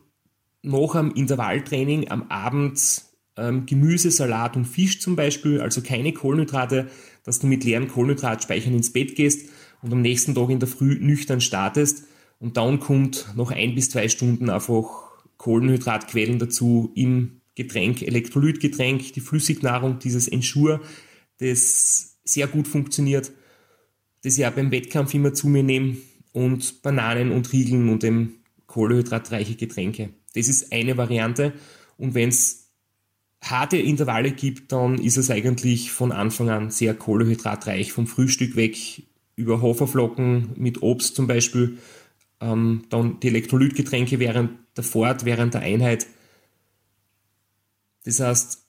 [0.61, 3.03] nach am Intervalltraining am Abend
[3.37, 6.87] ähm, Gemüse, Salat und Fisch zum Beispiel, also keine Kohlenhydrate,
[7.23, 9.49] dass du mit leeren Kohlenhydratspeichern ins Bett gehst
[9.81, 12.03] und am nächsten Tag in der Früh nüchtern startest
[12.39, 14.87] und dann kommt noch ein bis zwei Stunden einfach
[15.37, 20.79] Kohlenhydratquellen dazu im Getränk, Elektrolytgetränk, die Flüssignahrung, dieses Ensure,
[21.39, 23.31] das sehr gut funktioniert,
[24.23, 25.97] das ich auch beim Wettkampf immer zu mir nehme
[26.33, 30.09] und Bananen und Riegeln und eben kohlenhydratreiche Getränke.
[30.35, 31.53] Das ist eine Variante
[31.97, 32.69] und wenn es
[33.41, 38.77] harte Intervalle gibt, dann ist es eigentlich von Anfang an sehr kohlenhydratreich, vom Frühstück weg
[39.35, 41.79] über Haferflocken mit Obst zum Beispiel,
[42.39, 46.05] ähm, dann die Elektrolytgetränke während der Fahrt, während der Einheit.
[48.07, 48.63] Das heißt,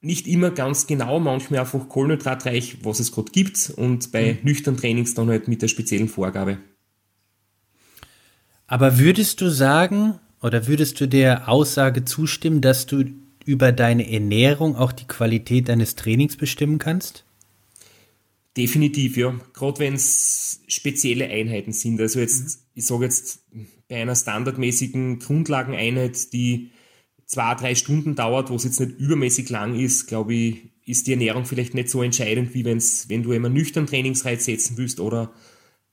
[0.00, 4.38] nicht immer ganz genau, manchmal einfach kohlenhydratreich, was es gerade gibt und bei mhm.
[4.42, 6.58] nüchternen Trainings dann halt mit der speziellen Vorgabe.
[8.66, 13.04] Aber würdest du sagen oder würdest du der Aussage zustimmen, dass du
[13.44, 17.24] über deine Ernährung auch die Qualität deines Trainings bestimmen kannst?
[18.56, 19.38] Definitiv, ja.
[19.52, 22.00] Gerade wenn es spezielle Einheiten sind.
[22.00, 22.62] Also jetzt, mhm.
[22.74, 23.44] ich sage jetzt,
[23.88, 26.70] bei einer standardmäßigen Grundlageneinheit, die
[27.26, 31.12] zwei, drei Stunden dauert, wo es jetzt nicht übermäßig lang ist, glaube ich, ist die
[31.12, 35.32] Ernährung vielleicht nicht so entscheidend, wie wenn's, wenn du immer nüchtern Trainingsreiz setzen willst oder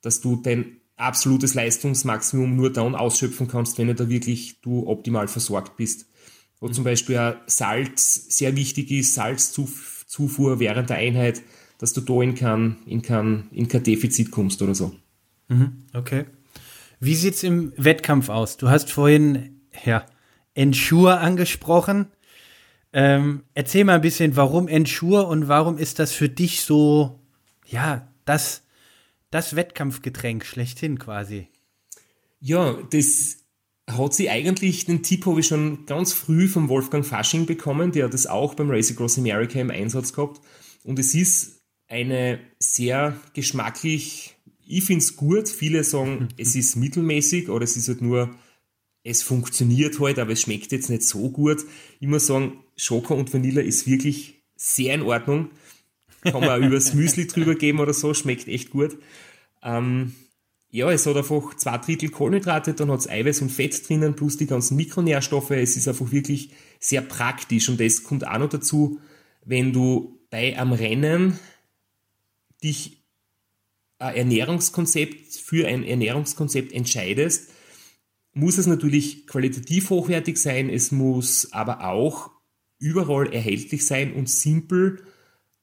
[0.02, 5.28] dass du dein absolutes Leistungsmaximum nur dann ausschöpfen kannst, wenn du da wirklich du optimal
[5.28, 6.08] versorgt bist.
[6.60, 6.74] Wo mhm.
[6.74, 11.42] zum Beispiel Salz sehr wichtig ist, Salzzufuhr während der Einheit,
[11.78, 14.94] dass du da in kein, in kein, in kein Defizit kommst oder so.
[15.48, 16.26] Mhm, okay.
[17.00, 18.58] Wie sieht es im Wettkampf aus?
[18.58, 20.06] Du hast vorhin ja,
[20.54, 22.08] Ensure angesprochen.
[22.94, 27.20] Ähm, erzähl mal ein bisschen, warum Ensure und warum ist das für dich so,
[27.66, 28.64] ja, das,
[29.30, 31.48] das Wettkampfgetränk schlechthin quasi?
[32.40, 33.38] Ja, das
[33.90, 38.06] hat sie eigentlich, den Tipp habe ich schon ganz früh vom Wolfgang Fasching bekommen, der
[38.06, 40.42] hat das auch beim Race Across America im Einsatz gehabt.
[40.84, 44.36] Und es ist eine sehr geschmacklich,
[44.66, 48.36] ich finde es gut, viele sagen, es ist mittelmäßig oder es ist halt nur,
[49.04, 51.66] es funktioniert halt, aber es schmeckt jetzt nicht so gut.
[52.00, 55.50] Ich muss sagen, Schoko und Vanille ist wirklich sehr in Ordnung.
[56.22, 58.98] Kann man auch übers Müsli drüber geben oder so, schmeckt echt gut.
[59.64, 60.14] Ähm,
[60.70, 64.38] ja, es hat einfach zwei Drittel Kohlenhydrate, dann hat es Eiweiß und Fett drinnen, plus
[64.38, 65.52] die ganzen Mikronährstoffe.
[65.52, 69.00] Es ist einfach wirklich sehr praktisch und das kommt auch noch dazu,
[69.44, 71.40] wenn du bei einem Rennen
[72.64, 73.04] dich
[73.98, 77.52] ein Ernährungskonzept für ein Ernährungskonzept entscheidest,
[78.34, 82.32] muss es natürlich qualitativ hochwertig sein, es muss aber auch
[82.80, 85.04] überall erhältlich sein und simpel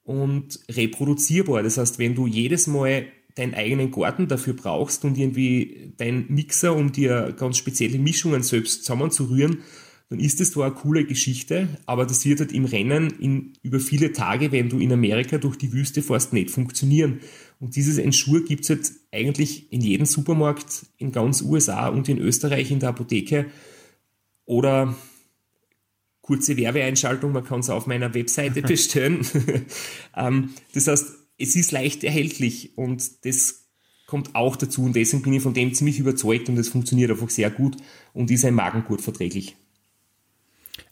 [0.02, 1.62] und reproduzierbar.
[1.62, 6.74] Das heißt, wenn du jedes Mal deinen eigenen Garten dafür brauchst und irgendwie deinen Mixer,
[6.74, 9.59] um dir ganz spezielle Mischungen selbst zusammenzurühren,
[10.11, 13.78] dann ist das zwar eine coole Geschichte, aber das wird halt im Rennen in, über
[13.78, 17.20] viele Tage, wenn du in Amerika durch die Wüste fährst, nicht funktionieren.
[17.61, 22.18] Und dieses Ensure gibt es halt eigentlich in jedem Supermarkt in ganz USA und in
[22.18, 23.47] Österreich in der Apotheke.
[24.44, 24.94] Oder
[26.23, 29.27] kurze Werbeeinschaltung, man kann es auf meiner Webseite bestellen.
[30.16, 31.07] ähm, das heißt,
[31.38, 33.66] es ist leicht erhältlich und das
[34.07, 37.31] kommt auch dazu und deswegen bin ich von dem ziemlich überzeugt und es funktioniert einfach
[37.31, 37.77] sehr gut
[38.14, 39.57] und ist ein Magengurt verträglich.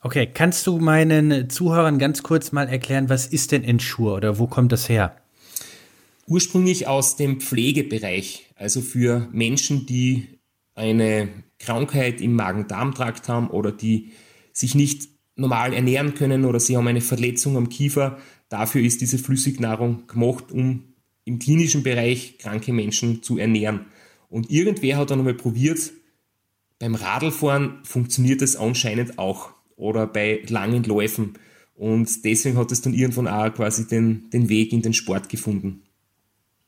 [0.03, 4.47] Okay, kannst du meinen Zuhörern ganz kurz mal erklären, was ist denn Ensure oder wo
[4.47, 5.17] kommt das her?
[6.27, 10.27] Ursprünglich aus dem Pflegebereich, also für Menschen, die
[10.75, 14.13] eine Krankheit im Magen-Darm-Trakt haben oder die
[14.53, 18.19] sich nicht normal ernähren können oder sie haben eine Verletzung am Kiefer.
[18.49, 20.85] Dafür ist diese Flüssignahrung gemacht, um
[21.25, 23.87] im klinischen Bereich kranke Menschen zu ernähren.
[24.29, 25.93] Und irgendwer hat dann einmal probiert,
[26.79, 31.35] beim Radlfahren funktioniert es anscheinend auch oder bei langen Läufen.
[31.75, 35.83] Und deswegen hat es dann irgendwann auch quasi den, den Weg in den Sport gefunden.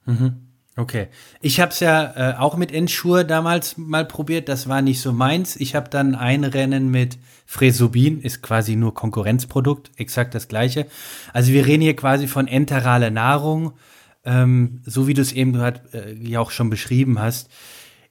[0.08, 0.48] Mhm.
[0.76, 1.08] Okay.
[1.40, 4.48] Ich habe es ja äh, auch mit Ensure damals mal probiert.
[4.48, 5.56] Das war nicht so meins.
[5.56, 10.86] Ich habe dann ein Rennen mit Fresobin, ist quasi nur Konkurrenzprodukt, exakt das gleiche.
[11.32, 13.72] Also wir reden hier quasi von enterale Nahrung,
[14.24, 17.50] ähm, so wie du es eben gerade äh, ja auch schon beschrieben hast.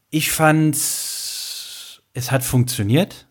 [0.09, 3.26] Ich fand, es hat funktioniert.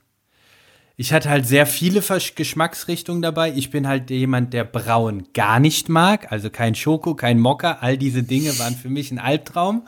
[0.98, 3.52] Ich hatte halt sehr viele Geschmacksrichtungen dabei.
[3.54, 6.32] Ich bin halt jemand, der Brauen gar nicht mag.
[6.32, 7.78] Also kein Schoko, kein Mokka.
[7.80, 9.86] All diese Dinge waren für mich ein Albtraum.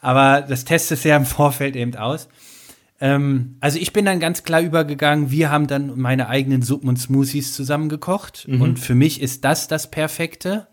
[0.00, 2.28] Aber das testest ja im Vorfeld eben aus.
[3.00, 5.30] Ähm, also ich bin dann ganz klar übergegangen.
[5.30, 8.48] Wir haben dann meine eigenen Suppen und Smoothies zusammengekocht.
[8.48, 8.62] Mhm.
[8.62, 10.66] Und für mich ist das das Perfekte.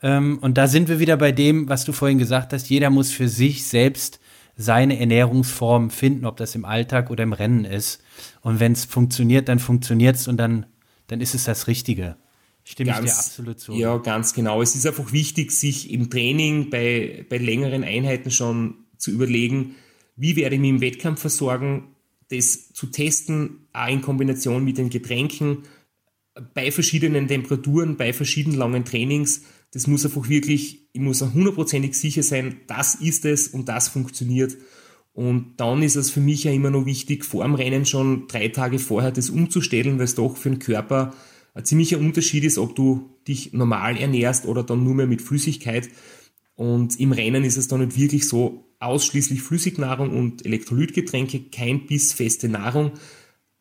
[0.00, 2.70] Ähm, und da sind wir wieder bei dem, was du vorhin gesagt hast.
[2.70, 4.20] Jeder muss für sich selbst
[4.56, 8.01] seine Ernährungsform finden, ob das im Alltag oder im Rennen ist.
[8.42, 10.66] Und wenn es funktioniert, dann funktioniert es und dann,
[11.06, 12.16] dann ist es das Richtige.
[12.64, 13.72] Stimme ganz, ich dir absolut zu.
[13.72, 14.62] Ja, ganz genau.
[14.62, 19.74] Es ist einfach wichtig, sich im Training bei, bei längeren Einheiten schon zu überlegen,
[20.16, 21.88] wie werde ich mich im Wettkampf versorgen,
[22.30, 25.64] das zu testen, auch in Kombination mit den Getränken,
[26.54, 32.22] bei verschiedenen Temperaturen, bei verschiedenen langen Trainings, das muss einfach wirklich, ich muss hundertprozentig sicher
[32.22, 34.56] sein, das ist es und das funktioniert.
[35.14, 38.48] Und dann ist es für mich ja immer noch wichtig, vor dem Rennen schon drei
[38.48, 41.14] Tage vorher das umzustellen, weil es doch für den Körper
[41.54, 45.90] ein ziemlicher Unterschied ist, ob du dich normal ernährst oder dann nur mehr mit Flüssigkeit.
[46.54, 52.48] Und im Rennen ist es dann nicht wirklich so ausschließlich Flüssignahrung und Elektrolytgetränke, kein bissfeste
[52.48, 52.92] Nahrung.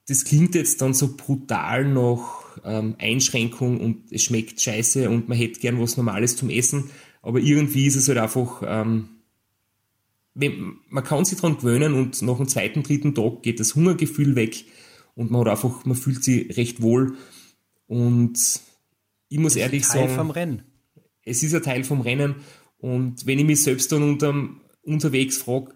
[0.08, 5.38] Das klingt jetzt dann so brutal noch ähm, Einschränkung und es schmeckt scheiße und man
[5.38, 6.90] hätte gern was Normales zum Essen.
[7.22, 9.10] Aber irgendwie ist es halt einfach, ähm,
[10.34, 14.66] man kann sich daran gewöhnen und nach dem zweiten, dritten Tag geht das Hungergefühl weg
[15.16, 17.18] und man hat einfach, man fühlt sich recht wohl.
[17.88, 18.62] Und
[19.28, 20.64] ich muss das ehrlich ist ein Teil sagen, vom Rennen.
[21.24, 22.36] es ist ein Teil vom Rennen.
[22.78, 25.76] Und wenn ich mich selbst dann unterm, unterwegs frage,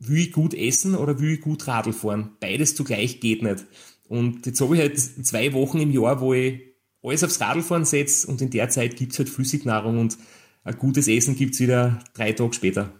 [0.00, 2.32] will ich gut essen oder will ich gut Radl fahren?
[2.40, 3.66] Beides zugleich geht nicht.
[4.08, 6.60] Und jetzt habe ich halt zwei Wochen im Jahr, wo ich
[7.02, 10.18] alles aufs Radlfahren setze und in der Zeit gibt es halt Flüssignahrung und
[10.64, 12.92] ein gutes Essen gibt es wieder drei Tage später.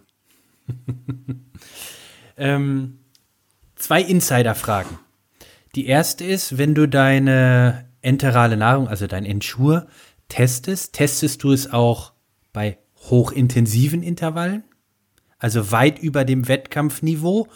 [2.37, 2.99] ähm,
[3.75, 4.99] zwei Insider-Fragen.
[5.75, 9.87] Die erste ist, wenn du deine enterale Nahrung, also dein Entschur,
[10.27, 12.13] testest, testest du es auch
[12.53, 12.77] bei
[13.09, 14.63] hochintensiven Intervallen?
[15.37, 17.47] Also weit über dem Wettkampfniveau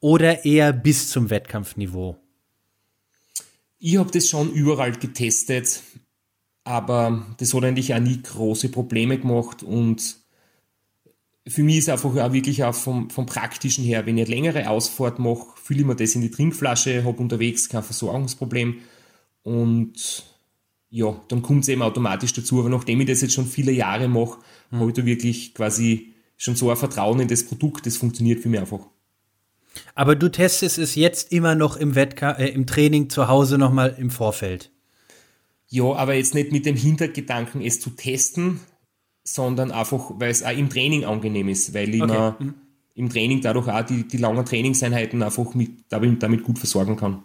[0.00, 2.18] oder eher bis zum Wettkampfniveau?
[3.78, 5.82] Ich habe das schon überall getestet,
[6.64, 10.21] aber das hat eigentlich auch nie große Probleme gemacht und
[11.46, 14.68] für mich ist einfach auch wirklich auch vom, vom Praktischen her, wenn ich eine längere
[14.68, 18.76] Ausfahrt mache, fülle ich mir das in die Trinkflasche, habe unterwegs kein Versorgungsproblem
[19.42, 20.24] und
[20.90, 22.60] ja, dann kommt es eben automatisch dazu.
[22.60, 24.38] Aber nachdem ich das jetzt schon viele Jahre mache,
[24.70, 24.80] mhm.
[24.80, 28.48] habe ich da wirklich quasi schon so ein Vertrauen in das Produkt, das funktioniert für
[28.48, 28.86] mich einfach.
[29.94, 33.96] Aber du testest es jetzt immer noch im, Wettka äh, im Training zu Hause nochmal
[33.98, 34.70] im Vorfeld.
[35.68, 38.60] Ja, aber jetzt nicht mit dem Hintergedanken, es zu testen,
[39.24, 42.34] sondern einfach, weil es auch im Training angenehm ist, weil ich okay.
[42.38, 42.54] mhm.
[42.94, 47.22] im Training dadurch auch die, die langen Trainingseinheiten einfach mit, damit, damit gut versorgen kann.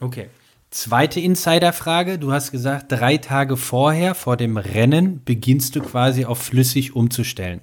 [0.00, 0.26] Okay.
[0.70, 2.18] Zweite Insiderfrage.
[2.18, 7.62] Du hast gesagt, drei Tage vorher, vor dem Rennen, beginnst du quasi auf flüssig umzustellen.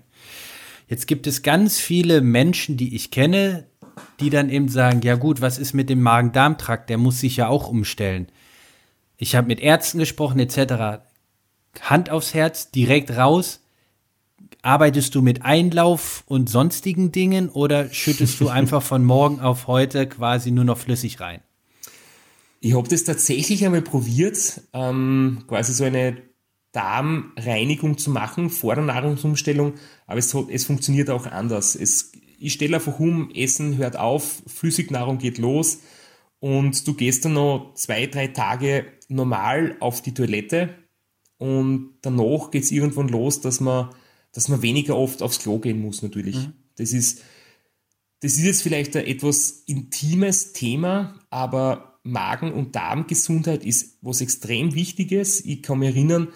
[0.87, 3.67] Jetzt gibt es ganz viele Menschen, die ich kenne,
[4.19, 6.89] die dann eben sagen, ja gut, was ist mit dem Magen-Darm-Trakt?
[6.89, 8.27] Der muss sich ja auch umstellen.
[9.17, 11.03] Ich habe mit Ärzten gesprochen etc.
[11.81, 13.61] Hand aufs Herz, direkt raus.
[14.65, 20.10] Arbeitest du mit Einlauf und sonstigen Dingen oder schüttest du einfach von morgen auf heute
[20.10, 21.41] quasi nur noch flüssig rein?
[22.62, 26.17] Ich habe das tatsächlich einmal probiert, ähm, quasi so eine
[26.71, 29.75] Darmreinigung zu machen vor der Nahrungsumstellung,
[30.08, 31.75] aber es, es funktioniert auch anders.
[31.75, 35.82] Es, ich stelle einfach um, Essen hört auf, Flüssignahrung geht los
[36.39, 40.73] und du gehst dann noch zwei, drei Tage normal auf die Toilette
[41.38, 43.89] und danach geht es irgendwann los, dass man,
[44.35, 46.35] dass man weniger oft aufs Klo gehen muss natürlich.
[46.35, 46.53] Mhm.
[46.75, 47.21] Das ist
[48.21, 54.73] das ist jetzt vielleicht ein etwas intimes Thema, aber Magen- und Darmgesundheit ist was extrem
[54.73, 55.43] Wichtiges.
[55.43, 56.29] Ich kann mich erinnern,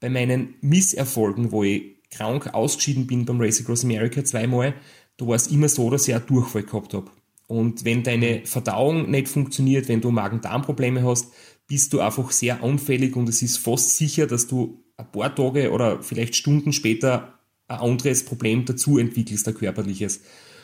[0.00, 4.74] bei meinen Misserfolgen, wo ich krank ausgeschieden bin beim Race Across America zweimal,
[5.16, 7.10] da war es immer so, dass ich einen Durchfall gehabt habe.
[7.46, 11.32] Und wenn deine Verdauung nicht funktioniert, wenn du Magen-Darm-Probleme hast,
[11.66, 15.70] bist du einfach sehr anfällig und es ist fast sicher, dass du ein paar Tage
[15.72, 17.33] oder vielleicht Stunden später
[17.68, 20.20] ein anderes Problem dazu entwickelst, ein körperliches.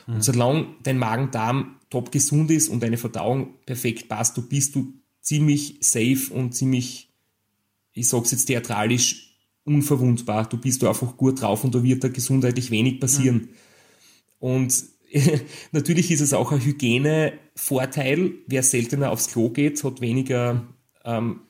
[0.07, 0.15] Mhm.
[0.15, 4.95] Und solange dein Magen-Darm top gesund ist und deine Verdauung perfekt passt, du bist du
[5.21, 7.11] ziemlich safe und ziemlich,
[7.93, 10.49] ich sag's jetzt theatralisch, unverwundbar.
[10.49, 13.37] Du bist du einfach gut drauf und da wird da gesundheitlich wenig passieren.
[13.37, 13.49] Mhm.
[14.39, 14.85] Und
[15.73, 18.33] natürlich ist es auch ein Hygienevorteil.
[18.47, 20.67] Wer seltener aufs Klo geht, hat weniger
[21.05, 21.41] ähm,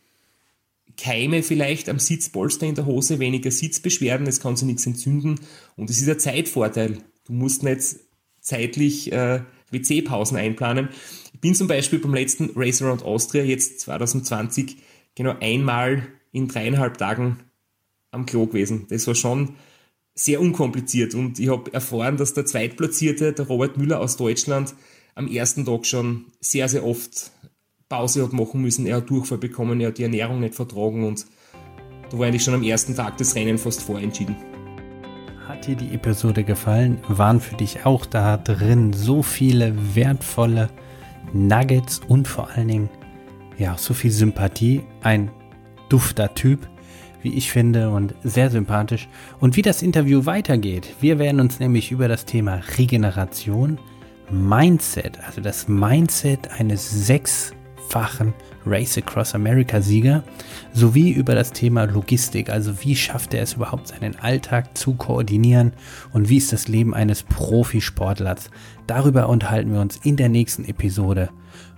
[1.00, 5.40] Keime vielleicht am Sitzpolster in der Hose, weniger Sitzbeschwerden, es kann sich nichts entzünden
[5.76, 6.98] und es ist ein Zeitvorteil.
[7.24, 7.96] Du musst nicht
[8.40, 10.88] zeitlich äh, WC-Pausen einplanen.
[11.32, 14.76] Ich bin zum Beispiel beim letzten Race Around Austria jetzt 2020
[15.14, 17.40] genau einmal in dreieinhalb Tagen
[18.10, 18.86] am Klo gewesen.
[18.88, 19.54] Das war schon
[20.14, 24.74] sehr unkompliziert und ich habe erfahren, dass der Zweitplatzierte, der Robert Müller aus Deutschland,
[25.14, 27.30] am ersten Tag schon sehr, sehr oft
[27.90, 28.86] Pause hat machen müssen.
[28.86, 31.26] Er hat Durchfall bekommen, er hat die Ernährung nicht vertragen und
[32.08, 34.36] da war eigentlich schon am ersten Tag das Rennen fast vorentschieden.
[35.48, 36.98] Hat dir die Episode gefallen?
[37.08, 40.70] Waren für dich auch da drin so viele wertvolle
[41.32, 42.90] Nuggets und vor allen Dingen
[43.58, 44.82] ja so viel Sympathie?
[45.02, 45.32] Ein
[45.88, 46.68] dufter Typ,
[47.22, 49.08] wie ich finde, und sehr sympathisch.
[49.40, 53.80] Und wie das Interview weitergeht, wir werden uns nämlich über das Thema Regeneration,
[54.30, 56.88] Mindset, also das Mindset eines
[57.90, 58.34] sechsfachen
[58.66, 60.22] Race Across America Sieger,
[60.72, 65.72] sowie über das Thema Logistik, also wie schafft er es überhaupt seinen Alltag zu koordinieren
[66.12, 68.50] und wie ist das Leben eines Profisportlers.
[68.86, 71.30] Darüber unterhalten wir uns in der nächsten Episode.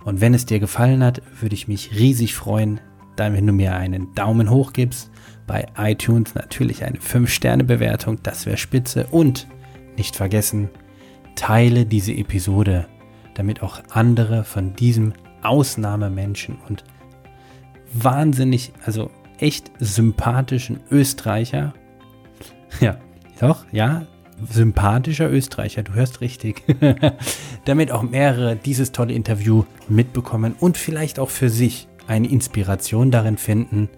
[0.03, 2.79] Und wenn es dir gefallen hat, würde ich mich riesig freuen,
[3.15, 5.09] dann wenn du mir einen Daumen hoch gibst
[5.47, 9.07] bei iTunes natürlich eine 5-Sterne-Bewertung, das wäre spitze.
[9.11, 9.47] Und
[9.97, 10.69] nicht vergessen,
[11.35, 12.87] teile diese Episode,
[13.35, 15.13] damit auch andere von diesem
[15.43, 16.83] Ausnahmemenschen und
[17.93, 21.73] wahnsinnig, also echt sympathischen Österreicher,
[22.79, 22.97] ja,
[23.39, 24.05] doch, ja,
[24.49, 26.63] sympathischer Österreicher, du hörst richtig,
[27.65, 33.37] damit auch mehrere dieses tolle Interview mitbekommen und vielleicht auch für sich eine Inspiration darin
[33.37, 33.89] finden,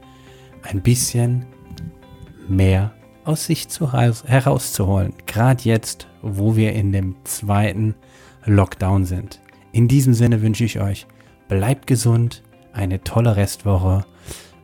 [0.63, 1.45] ein bisschen
[2.47, 5.13] mehr aus sich zu, herauszuholen.
[5.25, 7.95] Gerade jetzt, wo wir in dem zweiten
[8.45, 9.41] Lockdown sind.
[9.71, 11.07] In diesem Sinne wünsche ich euch,
[11.47, 14.05] bleibt gesund, eine tolle Restwoche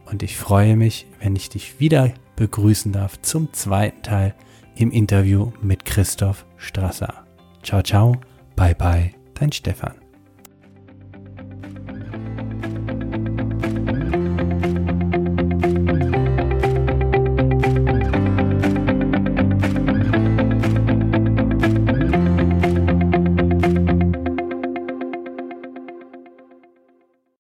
[0.06, 4.36] und ich freue mich, wenn ich dich wieder begrüßen darf zum zweiten Teil
[4.76, 7.26] im Interview mit Christoph Strasser.
[7.64, 8.16] Ciao, ciao,
[8.56, 10.01] bye bye, dein Stefan.